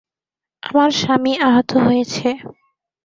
আমার 0.63 0.89
স্বামী 0.99 1.33
আহত 1.47 1.69
হয়েছে। 1.85 2.27